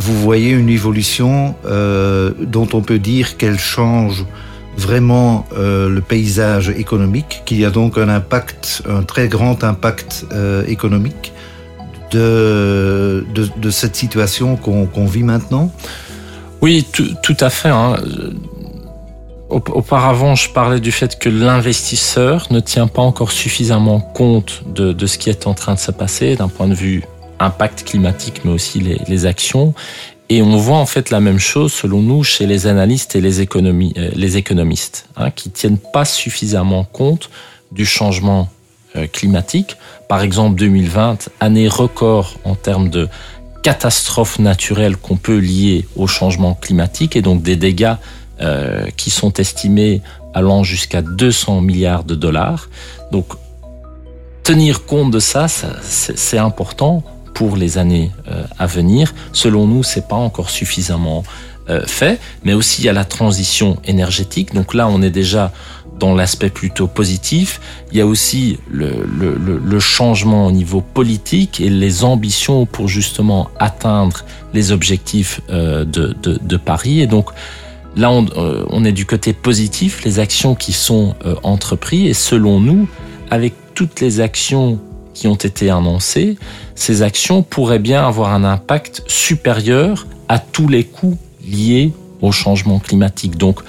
vous 0.01 0.19
voyez 0.19 0.51
une 0.51 0.71
évolution 0.71 1.55
euh, 1.67 2.33
dont 2.41 2.69
on 2.73 2.81
peut 2.81 2.99
dire 2.99 3.37
qu'elle 3.37 3.59
change 3.59 4.25
vraiment 4.77 5.47
euh, 5.53 5.91
le 5.91 6.01
paysage 6.01 6.71
économique, 6.71 7.43
qu'il 7.45 7.61
y 7.61 7.67
a 7.67 7.71
donc 7.71 7.99
un 7.99 8.09
impact, 8.09 8.83
un 8.89 9.03
très 9.03 9.29
grand 9.29 9.63
impact 9.63 10.25
euh, 10.33 10.65
économique 10.67 11.35
de, 12.13 13.27
de, 13.35 13.71
cette 13.71 13.95
situation 13.95 14.57
qu'on 14.57 14.87
qu 14.87 15.05
vit 15.07 15.23
maintenant 15.23 15.71
Oui, 16.63 16.87
tout, 16.91 17.09
tout 17.23 17.37
à 17.39 17.51
fait. 17.51 17.69
Hein. 17.69 17.97
Auparavant, 19.51 20.35
je 20.35 20.49
parlais 20.49 20.81
du 20.81 20.93
fait 20.93 21.19
que 21.19 21.29
l'investisseur 21.29 22.47
ne 22.51 22.61
tient 22.61 22.87
pas 22.87 23.03
encore 23.03 23.33
suffisamment 23.33 24.01
compte 24.01 24.63
de, 24.75 24.93
de, 24.93 25.07
ce 25.07 25.19
qui 25.19 25.29
est 25.29 25.47
en 25.47 25.55
train 25.55 25.75
de 25.75 25.79
se 25.79 25.93
passer 25.93 26.37
d'un 26.37 26.49
point 26.49 26.69
de 26.69 26.75
vue 26.75 27.05
impact 27.41 27.85
climatique, 27.85 28.43
mais 28.45 28.53
aussi 28.53 28.81
les, 28.81 29.27
actions. 29.27 29.75
Et 30.29 30.43
on 30.43 30.57
voit 30.57 30.77
en 30.77 30.87
fait 30.87 31.11
la 31.11 31.21
même 31.21 31.41
chose, 31.41 31.73
selon 31.73 32.01
nous, 32.01 32.23
chez 32.23 32.47
les 32.47 32.67
analystes 32.67 33.17
et 33.17 33.21
les, 33.21 33.41
euh, 33.41 34.37
économistes, 34.37 35.09
hein, 35.17 35.31
qui 35.31 35.51
tiennent 35.51 35.79
pas 35.79 36.05
suffisamment 36.05 36.85
compte 36.85 37.31
du 37.73 37.85
changement 37.85 38.49
euh, 38.97 39.07
climatique. 39.07 39.77
Par 40.09 40.23
exemple, 40.23 40.59
2020, 40.59 41.31
année 41.41 41.69
record 41.69 42.37
en 42.45 42.55
termes 42.55 42.91
de 42.91 43.09
catastrophes 43.63 44.39
naturelles 44.39 44.97
qu'on 44.97 45.17
peut 45.17 45.39
lier 45.39 45.87
au 45.97 46.07
changement 46.07 46.55
climatique 46.55 47.17
et 47.17 47.23
donc 47.23 47.43
des 47.43 47.57
dégâts 47.57 47.95
euh, 48.41 48.87
qui 48.97 49.11
sont 49.11 49.33
estimés 49.35 50.01
allant 50.33 50.63
jusqu'à 50.63 51.03
200 51.03 51.61
milliards 51.61 52.05
de 52.05 52.15
dollars. 52.15 52.71
Donc, 53.13 53.27
tenir 54.43 54.87
compte 54.87 55.11
de 55.11 55.19
ça 55.19 55.47
c'est 55.49 56.39
important 56.39 57.05
pour 57.35 57.57
les 57.57 57.79
années 57.79 58.11
euh, 58.29 58.45
à 58.59 58.67
venir. 58.67 59.15
Selon 59.33 59.67
nous, 59.67 59.83
c'est 59.83 60.09
pas 60.09 60.17
encore 60.17 60.51
suffisamment 60.51 61.25
euh, 61.69 61.83
fait, 61.87 62.21
mais 62.45 62.53
aussi 62.55 62.83
il 62.83 62.87
y 62.87 62.89
a 62.89 62.93
la 62.93 63.05
transition 63.05 63.79
énergétique. 63.85 64.55
Donc 64.55 64.75
là, 64.75 64.89
on 64.89 65.03
est 65.03 65.11
déjà 65.11 65.53
dans 65.99 66.15
l'aspect 66.15 66.51
plutôt 66.51 66.87
positif. 66.87 67.61
Il 67.93 67.99
y 67.99 68.01
a 68.01 68.07
aussi 68.07 68.59
le, 68.71 69.79
changement 69.81 70.47
au 70.47 70.53
niveau 70.53 70.81
politique 70.81 71.61
et 71.61 71.69
les 71.69 72.05
ambitions 72.05 72.65
pour 72.65 72.89
justement 72.89 73.51
atteindre 73.59 74.25
les 74.55 74.73
objectifs 74.73 75.41
euh, 75.51 75.85
de, 75.85 76.57
Paris. 76.57 77.01
Et 77.01 77.07
donc, 77.07 77.31
Là, 77.97 78.09
on, 78.13 78.25
on, 78.37 78.85
est 78.85 78.93
du 78.93 79.05
côté 79.05 79.33
positif, 79.33 80.05
les 80.05 80.21
actions 80.21 80.55
qui 80.55 80.73
sont 80.73 81.17
entreprises, 81.43 82.09
et 82.09 82.15
selon 82.15 82.61
nous, 82.61 82.89
avec 83.33 83.53
toutes 83.75 84.01
les 84.01 84.21
actions 84.21 84.79
qui 85.15 85.29
ont 85.29 85.35
été 85.35 85.71
annoncées, 85.71 86.37
ces 86.75 87.03
actions 87.03 87.43
pourraient 87.43 87.79
bien 87.79 88.07
avoir 88.07 88.33
un 88.33 88.45
impact 88.45 89.03
supérieur 89.07 90.07
à 90.29 90.39
tous 90.39 90.69
les 90.69 90.85
coûts 90.85 91.19
liés 91.47 91.93
au 92.23 92.33
changement 92.33 92.79
climatique. 92.79 93.37
Donc, 93.37 93.61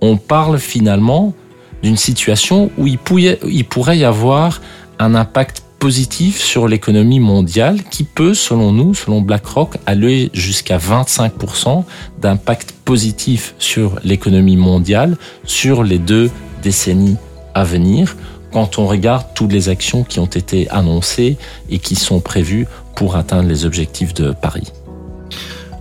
on 0.00 0.16
parle 0.16 0.58
finalement 0.58 1.34
d'une 1.82 1.96
situation 1.96 2.70
où 2.78 2.86
il, 2.86 2.98
pourrait, 2.98 3.38
il 3.46 3.64
pourrait 3.64 3.98
y 3.98 4.04
avoir 4.04 4.60
un 4.98 5.14
impact 5.14 5.62
positif 5.78 6.40
sur 6.40 6.66
l'économie 6.66 7.20
mondiale 7.20 7.82
qui 7.84 8.02
peut, 8.02 8.34
selon 8.34 8.72
nous, 8.72 8.94
selon 8.94 9.20
BlackRock, 9.20 9.76
aller 9.86 10.30
jusqu'à 10.32 10.78
25% 10.78 11.84
d'impact 12.20 12.72
positif 12.84 13.54
sur 13.58 14.00
l'économie 14.02 14.56
mondiale 14.56 15.16
sur 15.44 15.84
les 15.84 15.98
deux 15.98 16.30
décennies 16.62 17.16
à 17.54 17.64
venir 17.64 18.16
quand 18.52 18.78
on 18.78 18.86
regarde 18.86 19.26
toutes 19.34 19.52
les 19.52 19.68
actions 19.68 20.04
qui 20.04 20.20
ont 20.20 20.26
été 20.26 20.68
annoncées 20.70 21.36
et 21.70 21.78
qui 21.78 21.94
sont 21.94 22.20
prévues 22.20 22.66
pour 22.94 23.16
atteindre 23.16 23.48
les 23.48 23.64
objectifs 23.64 24.14
de 24.14 24.32
Paris. 24.32 24.72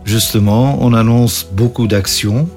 Justement, 0.05 0.77
on 0.81 0.93
annonce 0.93 1.47
beaucoup 1.51 1.87
d'actions 1.87 2.47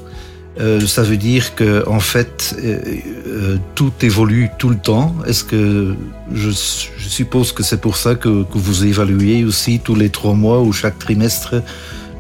euh, 0.61 0.87
ça 0.87 1.03
veut 1.03 1.17
dire 1.17 1.55
que 1.55 1.85
fait 2.01 2.55
euh, 2.59 2.79
euh, 3.27 3.57
tout 3.75 3.93
évolue 4.03 4.51
tout 4.59 4.69
le 4.69 4.77
temps. 4.77 5.15
Est-ce 5.27 5.45
que 5.45 5.95
je, 6.33 6.51
suppose 6.51 7.53
que 7.53 7.63
c'est 7.63 7.81
pour 7.81 7.97
ça 7.97 8.15
que, 8.15 8.29
vous 8.29 8.85
évaluez 8.85 9.45
aussi 9.45 9.81
tous 9.81 9.95
les 9.95 10.11
trois 10.11 10.35
mois 10.35 10.61
ou 10.61 10.73
chaque 10.73 10.99
trimestre 10.99 11.63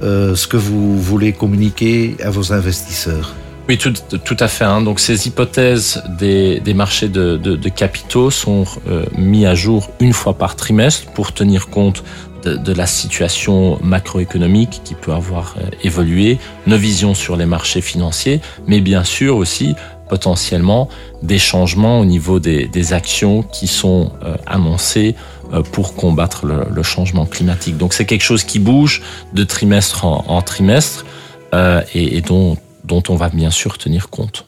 ce 0.02 0.46
que 0.46 0.56
vous 0.56 0.98
voulez 0.98 1.32
communiquer 1.32 2.16
à 2.24 2.30
vos 2.30 2.54
investisseurs? 2.54 3.34
Oui, 3.70 3.78
tout, 3.78 3.92
tout 4.24 4.36
à 4.40 4.48
fait. 4.48 4.64
Hein. 4.64 4.82
Donc, 4.82 4.98
ces 4.98 5.28
hypothèses 5.28 6.02
des, 6.18 6.58
des 6.58 6.74
marchés 6.74 7.08
de, 7.08 7.36
de, 7.36 7.54
de, 7.54 7.68
capitaux 7.68 8.32
sont 8.32 8.64
euh, 8.88 9.04
mis 9.16 9.46
à 9.46 9.54
jour 9.54 9.90
une 10.00 10.12
fois 10.12 10.34
par 10.34 10.56
trimestre 10.56 11.06
pour 11.12 11.32
tenir 11.32 11.68
compte 11.68 12.02
de, 12.42 12.56
de, 12.56 12.72
la 12.72 12.88
situation 12.88 13.78
macroéconomique 13.80 14.80
qui 14.82 14.96
peut 14.96 15.12
avoir 15.12 15.54
euh, 15.56 15.70
évolué, 15.84 16.38
nos 16.66 16.78
visions 16.78 17.14
sur 17.14 17.36
les 17.36 17.46
marchés 17.46 17.80
financiers, 17.80 18.40
mais 18.66 18.80
bien 18.80 19.04
sûr 19.04 19.36
aussi 19.36 19.76
potentiellement 20.08 20.88
des 21.22 21.38
changements 21.38 22.00
au 22.00 22.04
niveau 22.04 22.40
des, 22.40 22.66
des 22.66 22.92
actions 22.92 23.44
qui 23.44 23.68
sont 23.68 24.10
euh, 24.24 24.34
annoncées 24.48 25.14
euh, 25.52 25.62
pour 25.62 25.94
combattre 25.94 26.44
le, 26.44 26.66
le, 26.74 26.82
changement 26.82 27.24
climatique. 27.24 27.76
Donc 27.76 27.92
c'est 27.94 28.04
quelque 28.04 28.24
chose 28.24 28.42
qui 28.42 28.58
bouge 28.58 29.00
de 29.32 29.44
trimestre 29.44 30.04
en, 30.04 30.24
en 30.26 30.42
trimestre 30.42 31.06
euh, 31.54 31.82
et, 31.94 32.16
et 32.16 32.20
dont, 32.20 32.56
dont 32.90 33.02
on 33.08 33.16
va 33.16 33.28
bien 33.28 33.50
sûr 33.50 33.78
tenir 33.78 34.10
compte. 34.10 34.46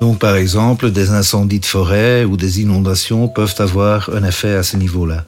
Donc 0.00 0.18
par 0.18 0.36
exemple, 0.36 0.90
des 0.90 1.10
incendies 1.10 1.60
de 1.60 1.66
forêt 1.66 2.24
ou 2.24 2.36
des 2.36 2.60
inondations 2.60 3.28
peuvent 3.28 3.54
avoir 3.58 4.10
un 4.18 4.24
effet 4.24 4.54
à 4.54 4.62
ce 4.62 4.76
niveau-là 4.76 5.24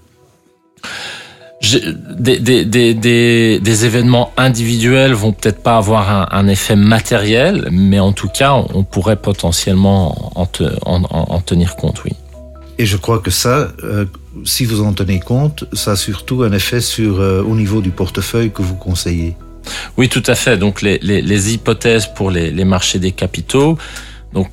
des, 2.19 2.39
des, 2.39 2.95
des, 2.95 3.61
des, 3.61 3.85
événements 3.85 4.33
individuels 4.37 5.13
vont 5.13 5.33
peut-être 5.33 5.63
pas 5.63 5.77
avoir 5.77 6.09
un, 6.11 6.29
un, 6.31 6.47
effet 6.49 6.77
matériel, 6.77 7.69
mais 7.73 7.99
en 7.99 8.13
tout 8.13 8.29
cas, 8.29 8.55
on 8.55 8.85
pourrait 8.85 9.17
potentiellement 9.17 10.39
en, 10.39 10.47
te, 10.47 10.65
en, 10.87 11.03
en 11.03 11.41
tenir 11.41 11.77
compte, 11.77 12.05
oui. 12.05 12.13
Et 12.79 12.87
je 12.87 12.97
crois 12.97 13.19
que 13.19 13.31
ça, 13.31 13.73
euh, 13.83 14.05
si 14.45 14.65
vous 14.65 14.83
en 14.83 14.93
tenez 14.93 15.19
compte, 15.19 15.65
ça 15.73 15.93
a 15.93 15.97
surtout 15.97 16.45
un 16.45 16.53
effet 16.53 16.81
sur 16.81 17.21
euh, 17.21 17.43
au 17.43 17.57
niveau 17.57 17.81
du 17.81 17.91
portefeuille 17.91 18.53
que 18.53 18.63
vous 18.63 18.77
conseillez. 18.77 19.37
Oui, 19.97 20.09
tout 20.09 20.23
à 20.27 20.35
fait. 20.35 20.57
Donc 20.57 20.83
les, 20.83 20.99
les, 20.99 21.55
hypothèses 21.55 22.07
pour 22.07 22.31
les, 22.31 22.51
les 22.51 22.65
marchés 22.65 22.99
des 22.99 23.13
capitaux. 23.13 23.79
Donc 24.33 24.49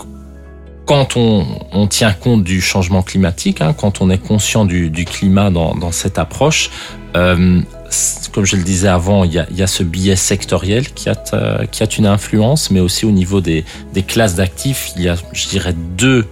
quand 0.86 1.18
on, 1.18 1.46
on, 1.72 1.88
tient 1.88 2.14
compte 2.14 2.44
du 2.44 2.62
changement 2.62 3.02
climatique, 3.02 3.62
hein, 3.62 3.74
quand 3.74 4.02
on 4.02 4.10
est 4.10 4.20
conscient 4.20 4.66
du, 4.66 4.90
du 4.90 5.06
climat 5.06 5.50
dans, 5.50 5.74
dans, 5.76 5.92
cette 5.92 6.20
approche, 6.20 6.70
euh, 7.16 7.62
comme 8.32 8.46
je 8.46 8.56
le 8.56 8.64
disais 8.64 8.88
avant, 8.88 9.24
il 9.24 9.34
y 9.34 9.40
a, 9.40 9.48
il 9.50 9.58
y 9.58 9.64
a 9.64 9.68
ce 9.68 9.84
biais 9.84 10.16
sectoriel 10.16 10.92
qui 10.92 11.10
a, 11.10 11.16
euh, 11.34 11.66
qui 11.66 11.82
a 11.82 11.88
une 11.98 12.06
influence, 12.06 12.70
mais 12.70 12.80
aussi 12.80 13.06
au 13.06 13.12
niveau 13.12 13.42
des, 13.42 13.66
des 13.94 14.04
classes 14.04 14.36
d'actifs, 14.36 14.92
il 14.96 15.04
y 15.04 15.10
a, 15.10 15.16
je 15.34 15.48
dirais, 15.48 15.74
deux 15.74 16.26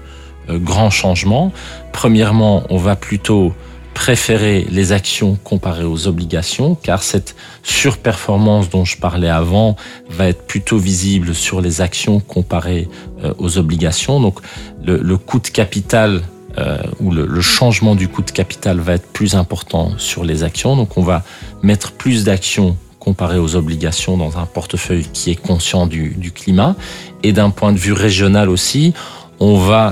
euh, 0.49 0.59
grands 0.59 0.89
changements. 0.89 1.51
Premièrement, 1.91 2.63
on 2.69 2.77
va 2.77 2.95
plutôt 2.95 3.53
préférer 3.93 4.65
les 4.69 4.91
actions 4.91 5.37
comparées 5.43 5.83
aux 5.83 6.07
obligations, 6.07 6.75
car 6.75 7.03
cette 7.03 7.35
surperformance 7.61 8.69
dont 8.69 8.85
je 8.85 8.97
parlais 8.97 9.29
avant 9.29 9.75
va 10.09 10.27
être 10.27 10.45
plutôt 10.45 10.77
visible 10.77 11.33
sur 11.35 11.61
les 11.61 11.81
actions 11.81 12.19
comparées 12.19 12.87
euh, 13.23 13.33
aux 13.37 13.57
obligations. 13.57 14.19
Donc 14.19 14.39
le, 14.83 15.17
coût 15.17 15.39
de 15.39 15.47
capital 15.47 16.21
euh, 16.57 16.77
où 16.99 17.11
le, 17.11 17.25
le, 17.25 17.41
changement 17.41 17.95
du 17.95 18.07
coût 18.07 18.21
de 18.21 18.31
capital 18.31 18.79
va 18.79 18.93
être 18.93 19.07
plus 19.07 19.35
important 19.35 19.91
sur 19.97 20.23
les 20.23 20.43
actions. 20.43 20.75
Donc 20.75 20.97
on 20.97 21.03
va 21.03 21.23
mettre 21.61 21.91
plus 21.91 22.23
d'actions 22.23 22.75
comparées 22.99 23.39
aux 23.39 23.55
obligations 23.55 24.17
dans 24.17 24.37
un 24.37 24.45
portefeuille 24.45 25.05
qui 25.11 25.31
est 25.31 25.35
conscient 25.35 25.87
du, 25.87 26.09
du 26.17 26.31
climat. 26.31 26.75
Et 27.21 27.33
d'un 27.33 27.49
point 27.49 27.73
de 27.73 27.77
vue 27.77 27.93
régional 27.93 28.49
aussi, 28.49 28.93
on 29.39 29.57
va 29.57 29.91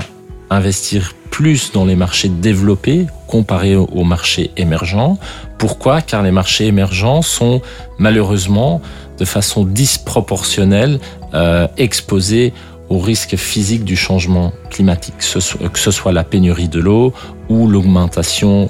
investir 0.56 1.14
plus 1.30 1.72
dans 1.72 1.84
les 1.84 1.96
marchés 1.96 2.28
développés 2.28 3.06
comparés 3.26 3.74
aux 3.76 4.04
marchés 4.04 4.50
émergents. 4.56 5.18
Pourquoi? 5.58 6.02
Car 6.02 6.22
les 6.22 6.30
marchés 6.30 6.66
émergents 6.66 7.22
sont 7.22 7.62
malheureusement 7.98 8.82
de 9.18 9.24
façon 9.24 9.64
disproportionnelle 9.64 11.00
euh, 11.34 11.66
exposés 11.78 12.52
aux 12.92 12.98
risques 12.98 13.36
physiques 13.36 13.84
du 13.84 13.96
changement 13.96 14.52
climatique, 14.68 15.14
que 15.16 15.78
ce 15.78 15.90
soit 15.90 16.12
la 16.12 16.24
pénurie 16.24 16.68
de 16.68 16.78
l'eau 16.78 17.14
ou 17.48 17.66
l'augmentation, 17.66 18.68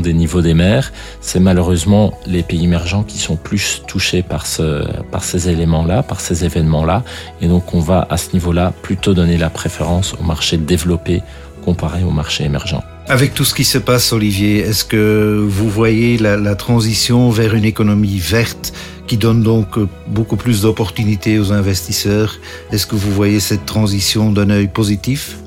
des 0.00 0.12
niveaux 0.12 0.40
des 0.40 0.54
mers. 0.54 0.92
C'est 1.20 1.38
malheureusement 1.38 2.18
les 2.26 2.42
pays 2.42 2.64
émergents 2.64 3.04
qui 3.04 3.18
sont 3.18 3.36
plus 3.36 3.82
touchés 3.86 4.22
par 4.22 4.48
ce, 4.48 4.84
par 5.12 5.22
ces 5.22 5.48
éléments-là, 5.48 6.02
par 6.02 6.20
ces 6.20 6.44
événements-là. 6.44 7.04
Et 7.40 7.46
donc, 7.46 7.74
on 7.74 7.80
va 7.80 8.08
à 8.10 8.16
ce 8.16 8.32
niveau-là 8.32 8.72
plutôt 8.82 9.14
donner 9.14 9.36
la 9.36 9.50
préférence 9.50 10.14
aux 10.14 10.24
marchés 10.24 10.56
développés 10.56 11.22
comparé 11.64 12.02
au 12.02 12.10
marché 12.10 12.42
émergent. 12.44 12.82
Avec 13.06 13.34
tout 13.34 13.44
ce 13.44 13.54
qui 13.54 13.64
se 13.64 13.78
passe, 13.78 14.12
Olivier, 14.12 14.58
est-ce 14.60 14.84
que 14.84 15.46
vous 15.46 15.68
voyez 15.68 16.16
la, 16.16 16.54
transition 16.54 17.30
vers 17.30 17.54
une 17.54 17.64
économie 17.64 18.18
verte 18.18 18.72
qui 19.06 19.16
donne 19.16 19.42
donc 19.42 19.78
beaucoup 20.06 20.36
plus 20.36 20.62
d'opportunités 20.62 21.38
aux 21.38 21.52
investisseurs 21.52 22.38
Est-ce 22.72 22.86
que 22.86 22.96
vous 22.96 23.12
voyez 23.12 23.40
cette 23.40 23.66
transition 23.66 24.30
d'un 24.30 24.50
œil 24.50 24.68
positif? 24.68 25.38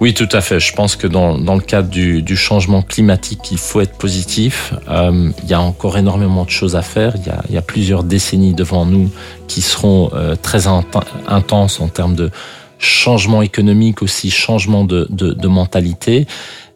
Oui, 0.00 0.14
tout 0.14 0.28
à 0.32 0.40
fait. 0.40 0.60
Je 0.60 0.72
pense 0.72 0.96
que 0.96 1.06
dans, 1.06 1.38
dans 1.38 1.54
le 1.54 1.60
cadre 1.60 1.88
du, 1.88 2.22
du, 2.22 2.36
changement 2.36 2.82
climatique, 2.82 3.50
il 3.50 3.58
faut 3.58 3.80
être 3.80 3.96
positif. 3.96 4.72
Euh, 4.88 5.30
il 5.42 5.48
y 5.48 5.54
a 5.54 5.60
encore 5.60 5.98
énormément 5.98 6.44
de 6.44 6.50
choses 6.50 6.76
à 6.76 6.82
faire. 6.82 7.14
Il 7.16 7.26
y 7.26 7.30
a, 7.30 7.42
il 7.48 7.54
y 7.54 7.58
a 7.58 7.62
plusieurs 7.62 8.04
décennies 8.04 8.54
devant 8.54 8.86
nous 8.86 9.10
qui 9.48 9.60
seront 9.60 10.10
euh, 10.14 10.36
très 10.36 10.66
intenses 11.26 11.80
en 11.80 11.88
termes 11.88 12.14
de 12.14 12.30
changement 12.78 13.42
économique 13.42 14.02
aussi, 14.02 14.30
changement 14.30 14.84
de, 14.84 15.06
de, 15.10 15.48
mentalité. 15.48 16.26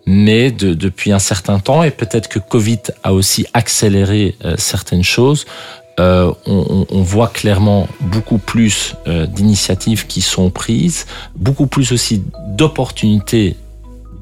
Mais 0.05 0.51
de, 0.51 0.75
depuis 0.75 1.13
un 1.13 1.21
certain 1.21 1.61
temps, 1.61 1.85
et 1.85 1.93
peut-être 1.93 2.29
que 2.29 2.41
Covid 2.41 2.81
a 3.05 3.13
aussi 3.13 3.47
accéléré 3.55 4.35
euh, 4.45 4.57
certaines 4.59 5.05
choses, 5.05 5.45
euh, 6.01 6.33
on, 6.47 6.87
on, 6.89 7.03
voit 7.03 7.29
clairement 7.29 7.87
beaucoup 8.01 8.39
plus 8.39 8.95
euh, 9.07 9.27
d'initiatives 9.27 10.07
qui 10.07 10.23
sont 10.23 10.49
prises, 10.49 11.07
beaucoup 11.37 11.67
plus 11.67 11.93
aussi 11.93 12.23
d'opportunités 12.49 13.57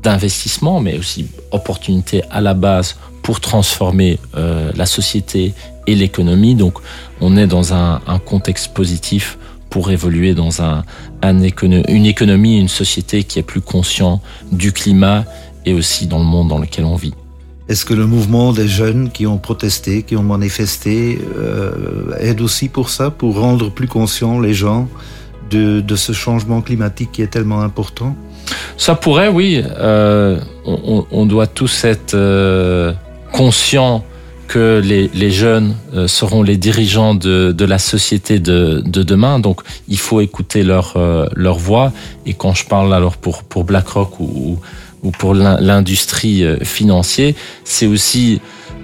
d'investissement, 0.03 0.81
mais 0.81 0.99
aussi 0.99 1.29
opportunités 1.53 2.23
à 2.31 2.41
la 2.41 2.55
base 2.55 2.97
pour 3.23 3.41
transformer 3.41 4.19
euh, 4.37 4.73
la 4.75 4.87
société 4.87 5.55
et 5.87 5.95
l'économie. 5.95 6.57
Donc 6.57 6.79
on 7.21 7.37
est 7.37 7.47
dans 7.47 7.73
un, 7.73 8.01
un 8.07 8.19
contexte 8.19 8.75
positif 8.75 9.39
pour 9.69 9.93
évoluer 9.93 10.35
dans 10.35 10.63
un, 10.63 10.85
un 11.23 11.41
écono 11.43 11.83
une 11.89 12.07
économie, 12.07 12.59
une 12.59 12.69
société 12.69 13.23
qui 13.23 13.39
est 13.39 13.45
plus 13.45 13.61
conscient 13.61 14.21
du 14.51 14.73
climat 14.73 15.25
et 15.65 15.73
aussi 15.73 16.07
dans 16.09 16.19
le 16.19 16.25
monde 16.25 16.49
dans 16.49 16.59
lequel 16.59 16.85
on 16.85 16.97
vit. 16.97 17.15
Est-ce 17.71 17.85
que 17.85 17.95
le 17.95 18.05
mouvement 18.05 18.53
des 18.53 18.67
jeunes 18.67 19.11
qui 19.13 19.29
ont 19.29 19.39
protesté, 19.39 20.03
qui 20.03 20.17
ont 20.17 20.25
manifesté, 20.25 21.21
euh, 21.39 21.71
aide 22.19 22.41
aussi 22.41 22.69
pour 22.69 22.91
ça, 22.91 23.13
pour 23.13 23.39
rendre 23.39 23.71
plus 23.71 23.87
conscients 23.87 24.41
les 24.41 24.55
gens 24.55 24.89
de, 25.53 25.85
ce 25.95 26.13
changement 26.13 26.63
climatique 26.63 27.11
qui 27.13 27.23
est 27.23 27.29
tellement 27.29 27.61
important? 27.61 28.17
Ça 28.77 28.97
pourrait, 28.97 29.29
oui. 29.29 29.63
Euh, 29.79 30.41
on, 30.65 31.27
doit 31.27 31.47
tous 31.47 31.85
être 31.85 32.15
euh, 32.15 32.93
conscients 33.31 34.05
que 34.49 34.83
les, 34.85 35.31
jeunes 35.31 35.77
seront 36.09 36.43
les 36.43 36.57
dirigeants 36.57 37.15
de, 37.15 37.65
la 37.65 37.79
société 37.79 38.41
de, 38.41 38.83
de, 38.85 39.05
demain. 39.05 39.39
Donc, 39.39 39.61
il 39.87 39.99
faut 39.99 40.21
écouter 40.21 40.65
leur, 40.65 40.99
voix. 41.57 41.93
Et 42.27 42.35
quand 42.35 42.53
je 42.53 42.67
parle 42.67 42.93
alors 42.93 43.17
pour, 43.17 43.45
BlackRock 43.63 44.19
ou 44.19 44.59
ou 45.03 45.11
pour 45.11 45.35
l'industrie 45.35 46.45
euh, 46.45 46.59
financière, 46.63 47.35
c'est 47.65 47.87
aussi 47.87 48.41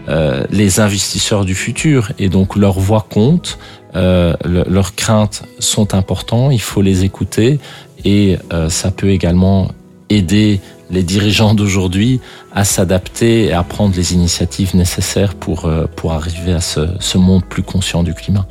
euh, 0.09 0.45
les 0.51 0.81
investisseurs 0.81 1.45
du 1.45 1.55
futur 1.55 2.13
et 2.19 2.29
donc 2.29 2.57
leur 2.57 2.79
voix 2.79 3.07
compte, 3.09 3.59
euh, 3.95 4.35
le, 4.45 4.65
leurs 4.69 4.95
craintes 4.95 5.43
sont 5.59 5.95
importantes, 5.95 6.53
il 6.53 6.61
faut 6.61 6.83
les 6.83 7.05
écouter 7.05 7.59
et 8.05 8.39
ça 8.69 8.93
peut 8.93 9.11
également 9.11 9.69
aider 10.11 10.61
les 10.91 11.03
dirigeants 11.03 11.55
d'aujourd'hui 11.55 12.21
à 12.55 12.65
s'adapter 12.65 13.47
et 13.47 13.53
à 13.53 13.65
prendre 13.65 13.97
les 13.97 14.15
initiatives 14.15 14.77
nécessaires 14.77 15.35
pour, 15.35 15.69
pour 15.97 16.13
arriver 16.13 16.53
à 16.53 16.61
ce 16.61 17.19
monde 17.19 17.45
plus 17.45 17.65
conscient 17.65 18.05
du 18.05 18.15
climat. 18.15 18.47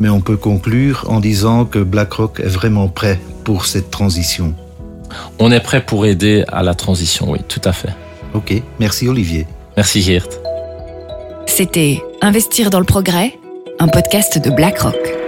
Mais 0.00 0.10
on 0.10 0.20
peut 0.20 0.36
conclure 0.36 1.06
en 1.08 1.20
disant 1.20 1.64
que 1.64 1.78
BlackRock 1.78 2.40
est 2.40 2.48
vraiment 2.48 2.88
prêt 2.88 3.18
pour 3.44 3.64
cette 3.64 3.90
transition. 3.90 4.54
On 5.38 5.50
est 5.50 5.60
prêt 5.60 5.80
pour 5.80 6.06
aider 6.06 6.44
à 6.48 6.62
la 6.62 6.74
transition, 6.74 7.30
oui, 7.30 7.40
tout 7.48 7.60
à 7.64 7.72
fait. 7.72 7.90
Ok, 8.34 8.52
merci 8.78 9.08
Olivier. 9.08 9.46
Merci 9.76 10.02
Geert. 10.02 10.28
C'était 11.46 12.02
Investir 12.22 12.70
dans 12.70 12.80
le 12.80 12.84
progrès, 12.84 13.38
un 13.78 13.88
podcast 13.88 14.38
de 14.38 14.50
BlackRock. 14.50 15.19